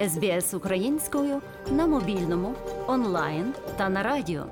[0.00, 2.54] СБС українською на мобільному,
[2.86, 4.46] онлайн та на радіо.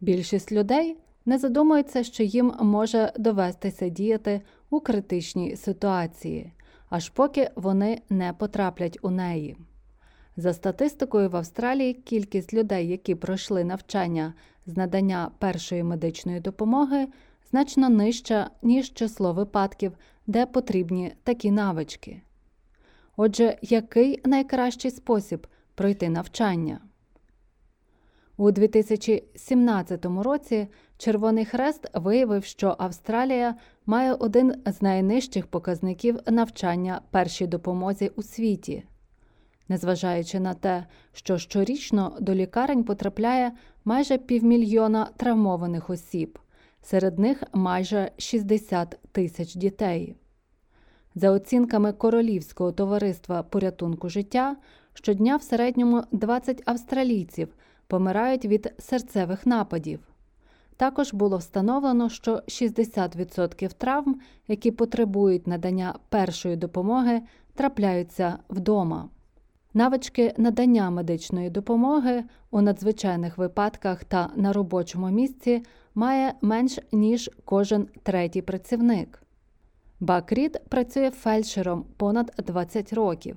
[0.00, 4.40] Більшість людей не задумується, що їм може довестися діяти
[4.70, 6.52] у критичній ситуації,
[6.88, 9.56] аж поки вони не потраплять у неї.
[10.36, 14.34] За статистикою в Австралії, кількість людей, які пройшли навчання
[14.66, 17.06] з надання першої медичної допомоги,
[17.50, 19.92] значно нижча, ніж число випадків,
[20.26, 22.22] де потрібні такі навички.
[23.16, 26.80] Отже, який найкращий спосіб пройти навчання?
[28.36, 33.54] У 2017 році Червоний Хрест виявив, що Австралія
[33.86, 38.84] має один з найнижчих показників навчання першій допомозі у світі.
[39.68, 43.52] Незважаючи на те, що щорічно до лікарень потрапляє
[43.84, 46.38] майже півмільйона травмованих осіб,
[46.90, 50.14] серед них майже 60 тисяч дітей.
[51.14, 54.56] За оцінками Королівського товариства порятунку життя,
[54.94, 57.48] щодня в середньому 20 австралійців
[57.86, 60.00] помирають від серцевих нападів.
[60.76, 67.22] Також було встановлено, що 60% травм, які потребують надання першої допомоги,
[67.54, 69.08] трапляються вдома.
[69.74, 75.62] Навички надання медичної допомоги у надзвичайних випадках та на робочому місці
[75.94, 79.22] має менш ніж кожен третій працівник.
[80.00, 83.36] Бакрід працює фельдшером понад 20 років.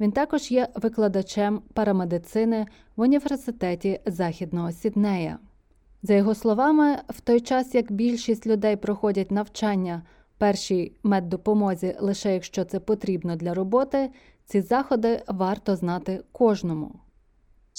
[0.00, 5.38] Він також є викладачем парамедицини в університеті Західного Сіднея.
[6.02, 10.02] За його словами, в той час як більшість людей проходять навчання
[10.40, 14.10] першій меддопомозі лише якщо це потрібно для роботи,
[14.46, 17.00] ці заходи варто знати кожному.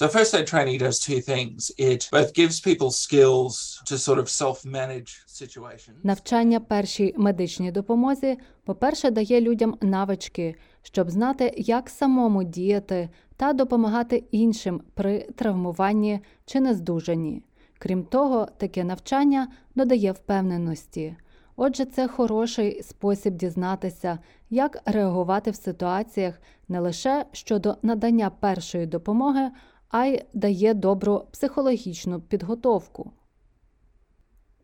[0.01, 1.59] So first aid training does two things.
[1.91, 3.53] It both gives people skills
[3.89, 5.95] to sort of self-manage situations.
[6.03, 14.23] Навчання першій медичній допомозі, по-перше, дає людям навички, щоб знати, як самому діяти та допомагати
[14.31, 17.43] іншим при травмуванні чи нездужанні.
[17.79, 21.15] Крім того, таке навчання додає впевненості.
[21.55, 24.19] Отже, це хороший спосіб дізнатися,
[24.49, 29.51] як реагувати в ситуаціях не лише щодо надання першої допомоги,
[29.89, 33.11] а й дає добру психологічну підготовку.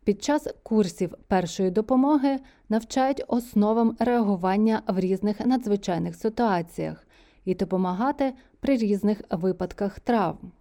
[0.04, 2.38] Під час курсів першої допомоги
[2.68, 7.06] навчають основам реагування в різних надзвичайних ситуаціях
[7.44, 10.52] і допомагати при різних випадках травм.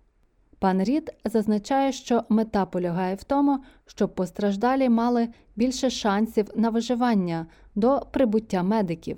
[0.59, 7.47] Пан Рід зазначає, що мета полягає в тому, щоб постраждалі мали більше шансів на виживання
[7.75, 9.18] до прибуття медиків.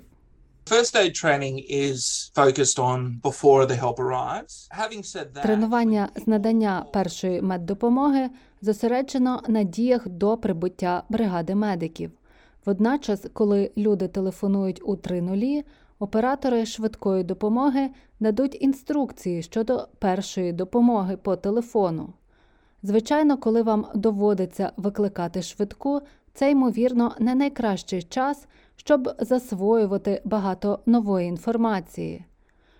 [5.42, 8.30] Тренування з надання першої меддопомоги
[8.62, 12.10] зосереджено на діях до прибуття бригади медиків.
[12.66, 15.64] Водночас, коли люди телефонують у 3.0,
[16.00, 17.90] оператори швидкої допомоги
[18.20, 22.12] дадуть інструкції щодо першої допомоги по телефону.
[22.82, 26.00] Звичайно, коли вам доводиться викликати швидку,
[26.34, 28.46] це ймовірно не найкращий час,
[28.76, 32.24] щоб засвоювати багато нової інформації.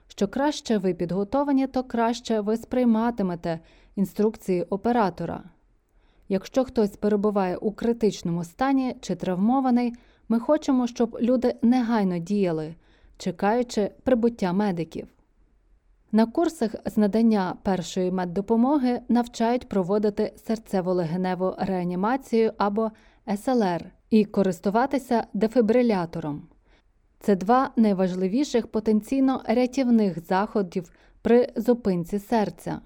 [0.09, 3.61] Що краще ви підготовані, то краще ви сприйматимете
[3.97, 5.43] інструкції оператора.
[6.29, 9.93] Якщо хтось перебуває у критичному стані чи травмований,
[10.29, 12.75] ми хочемо, щоб люди негайно діяли,
[13.21, 15.09] чекаючи прибуття медиків.
[16.13, 22.91] На курсах з надання першої меддопомоги навчають проводити серцево-легеневу реанімацію або
[23.37, 26.43] СЛР і користуватися дефібрилятором.
[27.21, 30.93] Це два найважливіших потенційно рятівних заходів
[31.23, 32.81] при зупинці серця.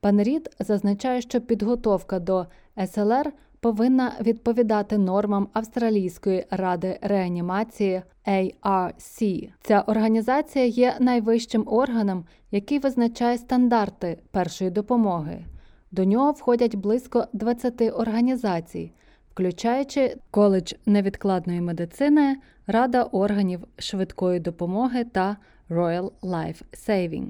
[0.00, 2.46] Пан Рід зазначає, що підготовка до
[2.86, 9.48] СЛР повинна відповідати нормам Австралійської ради реанімації ARC.
[9.62, 15.44] Ця організація є найвищим органом, який визначає стандарти першої допомоги.
[15.90, 18.92] До нього входять близько 20 організацій,
[19.30, 25.36] включаючи коледж невідкладної медицини, Рада органів швидкої допомоги та
[25.70, 27.26] Royal Life Saving.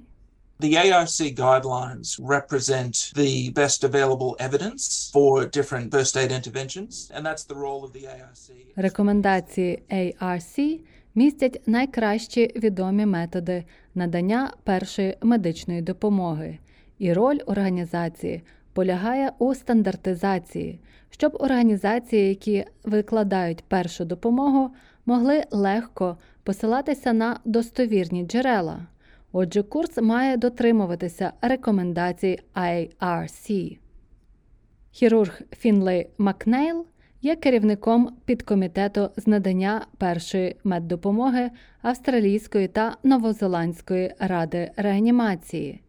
[0.59, 7.45] The ARC guidelines represent the best available evidence for different first aid interventions, and that's
[7.45, 8.51] the role of the ARC.
[8.77, 10.81] Рекомендації ARC
[11.15, 13.65] містять найкращі відомі методи
[13.95, 16.59] надання першої медичної допомоги,
[16.99, 18.43] і роль організації
[18.73, 20.81] полягає у стандартизації,
[21.11, 24.71] щоб організації, які викладають першу допомогу,
[25.07, 28.87] могли легко посилатися на достовірні джерела.
[29.33, 33.79] Отже, курс має дотримуватися рекомендацій IRC.
[34.91, 36.87] Хірург Фінлей Макнейл
[37.23, 41.51] є керівником підкомітету з надання першої меддопомоги
[41.83, 45.83] Австралійської та Новозеландської ради реанімації.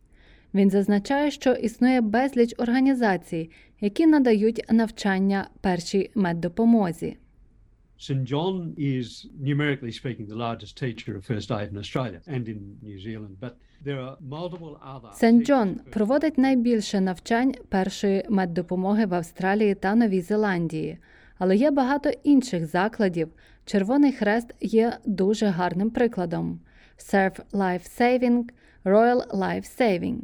[0.54, 3.52] Він зазначає, що існує безліч організацій,
[3.82, 7.18] які надають навчання першій меддопомозі.
[8.00, 12.78] St John is, numerically speaking, the largest teacher of first aid in Australia and in
[12.82, 15.10] New Zealand, but there are multiple other.
[15.14, 20.98] Сент teachers Джон проводить найбільше навчань першої меддопомоги в Австралії та Новій Зеландії,
[21.38, 23.30] але є багато інших закладів.
[23.66, 26.60] Червоний Хрест є дуже гарним прикладом.
[26.98, 28.44] Surf Life Saving,
[28.86, 30.18] Royal Life Saving.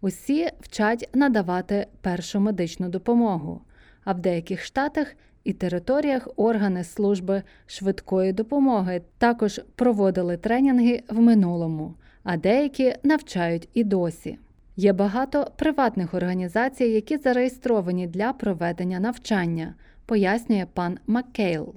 [0.00, 3.60] Усі вчать надавати першу медичну допомогу,
[4.04, 5.14] а в деяких штатах
[5.44, 13.84] і територіях органи служби швидкої допомоги також проводили тренінги в минулому, а деякі навчають і
[13.84, 14.38] досі.
[14.76, 19.74] Є багато приватних організацій, які зареєстровані для проведення навчання,
[20.06, 21.74] пояснює пан Маккейл.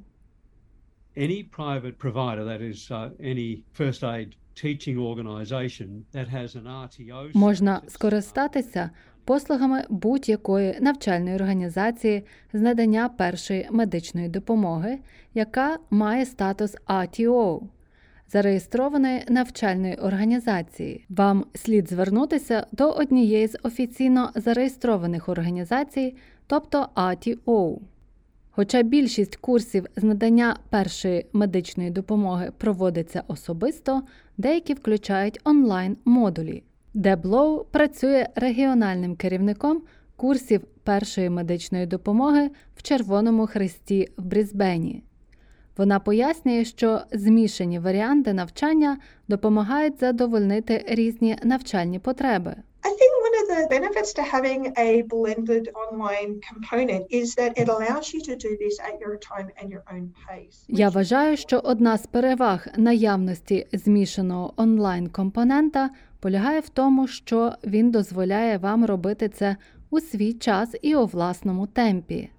[1.17, 4.29] Any private provider, that is, uh, any first aid.
[7.33, 8.89] Можна скористатися
[9.25, 14.99] послугами будь-якої навчальної організації з надання першої медичної допомоги,
[15.33, 17.61] яка має статус RTO,
[18.31, 21.05] зареєстрованої навчальної організації.
[21.09, 26.15] Вам слід звернутися до однієї з офіційно зареєстрованих організацій,
[26.47, 27.77] тобто RTO.
[28.51, 34.03] Хоча більшість курсів з надання першої медичної допомоги проводиться особисто,
[34.37, 35.39] деякі включають
[36.93, 37.03] онлайн-модулі.
[37.03, 39.81] Деблоу працює регіональним керівником
[40.15, 45.03] курсів першої медичної допомоги в Червоному Хресті в Брізбені.
[45.77, 48.97] Вона пояснює, що змішані варіанти навчання
[49.27, 52.55] допомагають задовольнити різні навчальні потреби.
[53.53, 58.51] The benefits to having a blended online component is that it allows you to do
[58.63, 60.65] this at your time and your own pace.
[60.67, 65.89] Я вважаю, що одна з переваг наявності змішаного онлайн компонента
[66.23, 69.57] полягає в тому, що він дозволяє вам робити це
[69.89, 72.29] у свій час і у власному темпі,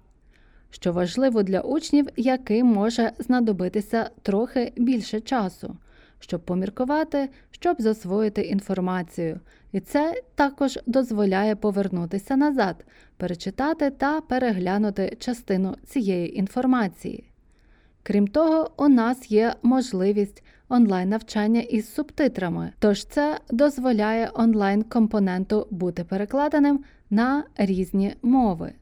[0.69, 5.77] що важливо для учнів, яким може знадобитися трохи більше часу,
[6.19, 9.39] щоб поміркувати, щоб засвоїти інформацію.
[9.71, 12.85] І це також дозволяє повернутися назад,
[13.17, 17.29] перечитати та переглянути частину цієї інформації.
[18.03, 26.83] Крім того, у нас є можливість онлайн-навчання із субтитрами, тож це дозволяє онлайн-компоненту бути перекладеним
[27.09, 28.73] на різні мови.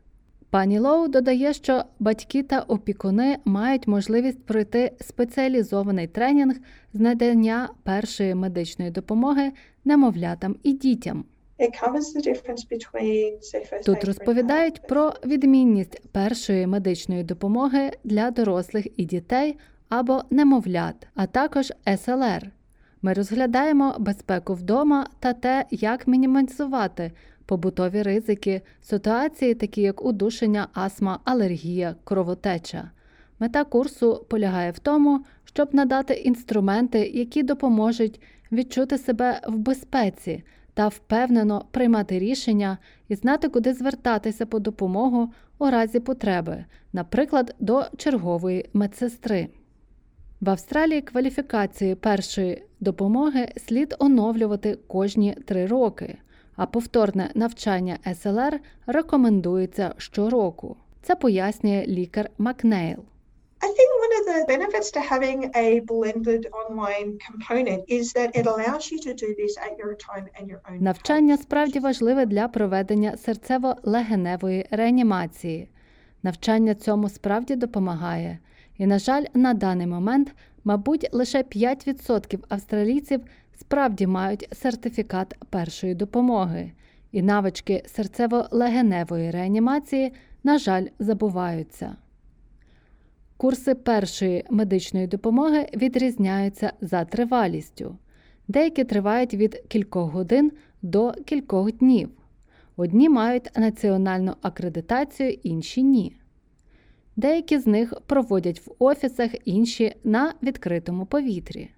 [0.50, 6.56] Пані Лоу додає, що батьки та опікуни мають можливість пройти спеціалізований тренінг
[6.94, 9.52] з надання першої медичної допомоги
[9.86, 11.26] немовлятам і дітям.
[13.86, 19.58] Тут розповідають про відмінність першої медичної допомоги для дорослих і дітей
[20.00, 22.52] або немовлят, а також СЛР.
[23.02, 27.12] Ми розглядаємо безпеку вдома та те, як мінімізувати
[27.46, 32.92] побутові ризики, ситуації, такі як удушення, астма, алергія, кровотеча.
[33.40, 40.44] Мета курсу полягає в тому, щоб надати інструменти, які допоможуть відчути себе в безпеці
[40.74, 47.86] та впевнено приймати рішення і знати, куди звертатися по допомогу у разі потреби, наприклад, до
[47.98, 49.50] чергової медсестри.
[50.44, 56.18] В Австралії кваліфікації першої допомоги слід оновлювати кожні три роки,
[56.56, 60.78] а повторне навчання СЛР рекомендується щороку.
[61.02, 62.98] Це пояснює лікар Макнейл.
[63.60, 68.46] I think one of the benefits to having a blended online component is that it
[68.54, 72.48] allows you to do this at your time and your own Навчання справді важливе для
[72.48, 75.70] проведення серцево-легеневої реанімації.
[76.24, 78.40] Навчання цьому справді допомагає.
[78.78, 83.22] І, на жаль, на даний момент, мабуть, лише 5% австралійців
[83.60, 86.72] справді мають сертифікат першої допомоги,
[87.12, 90.14] і навички серцево-легеневої реанімації,
[90.44, 91.96] на жаль, забуваються.
[93.38, 97.98] Курси першої медичної допомоги відрізняються за тривалістю.
[98.48, 100.52] Деякі тривають від кількох годин
[100.82, 102.10] до кількох днів.
[102.76, 106.16] Одні мають національну акредитацію, інші ні.
[107.16, 111.70] Деякі з них проводять в офісах, інші на відкритому повітрі.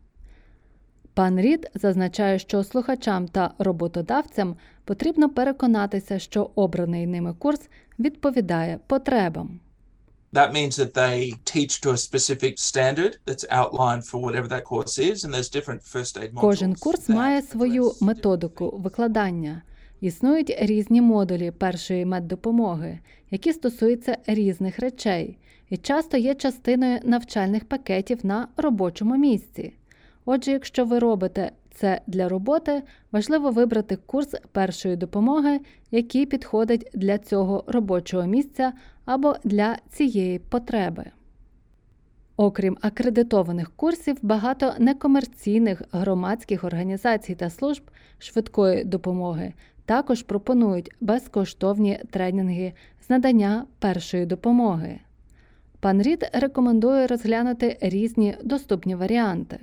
[1.13, 7.61] Пан Рід зазначає, що слухачам та роботодавцям потрібно переконатися, що обраний ними курс
[7.99, 9.59] відповідає потребам.
[10.33, 14.99] That means that they teach to a specific standard that's outlined for whatever that course
[14.99, 16.41] is, and there's different first aid modules.
[16.41, 19.61] Кожен курс має свою методику викладання.
[20.05, 22.99] Існують різні модулі першої меддопомоги,
[23.31, 25.37] які стосуються різних речей
[25.69, 29.73] і часто є частиною навчальних пакетів на робочому місці.
[30.25, 35.59] Отже, якщо ви робите це для роботи, важливо вибрати курс першої допомоги,
[35.91, 38.73] який підходить для цього робочого місця
[39.05, 41.05] або для цієї потреби.
[42.37, 47.83] Окрім акредитованих курсів, багато некомерційних громадських організацій та служб
[48.19, 49.53] швидкої допомоги
[49.85, 52.73] також пропонують безкоштовні тренінги
[53.07, 54.99] з надання першої допомоги.
[55.79, 59.59] Пан Рід рекомендує розглянути різні доступні варіанти.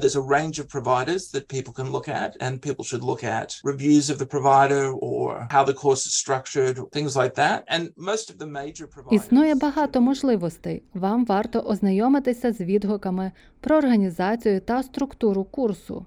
[0.00, 3.48] There's a range of providers that people can look at, and people should look at
[3.64, 7.58] reviews of the provider or how the course is structured, things like that.
[7.74, 9.12] And most of the major providers.
[9.12, 10.82] Існує багато можливостей.
[10.94, 16.06] Вам варто ознайомитися з відгуками про організацію та структуру курсу.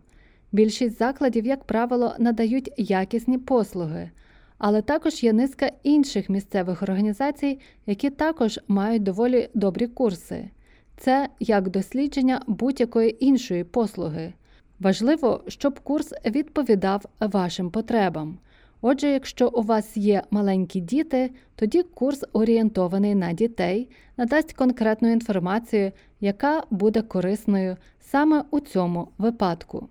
[0.51, 4.12] Більшість закладів, як правило, надають якісні послуги,
[4.58, 10.50] але також є низка інших місцевих організацій, які також мають доволі добрі курси.
[10.98, 14.34] Це як дослідження будь-якої іншої послуги.
[14.79, 18.38] Важливо, щоб курс відповідав вашим потребам.
[18.81, 25.91] Отже, якщо у вас є маленькі діти, тоді курс орієнтований на дітей, надасть конкретну інформацію,
[26.20, 29.89] яка буде корисною саме у цьому випадку.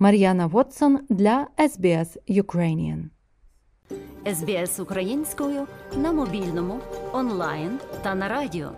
[0.00, 3.04] Мар'яна Вотсон для SBS Ukrainian
[4.26, 6.80] СБС українською на мобільному,
[7.12, 8.70] онлайн та на радіо.